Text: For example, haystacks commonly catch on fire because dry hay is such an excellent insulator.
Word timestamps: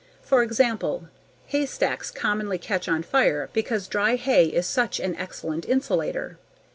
For 0.23 0.41
example, 0.41 1.09
haystacks 1.45 2.09
commonly 2.09 2.57
catch 2.57 2.89
on 2.89 3.03
fire 3.03 3.51
because 3.53 3.87
dry 3.87 4.15
hay 4.15 4.47
is 4.47 4.65
such 4.65 4.99
an 4.99 5.15
excellent 5.17 5.69
insulator. 5.69 6.39